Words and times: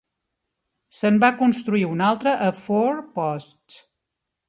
Se'n 0.99 1.19
va 1.25 1.29
construir 1.43 1.85
un 1.91 2.03
altre 2.09 2.35
a 2.49 2.51
Fourposts. 2.65 3.83